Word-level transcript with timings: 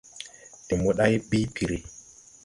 De 0.67 0.73
mboday 0.79 1.13
bii 1.29 1.47
piri. 1.53 1.77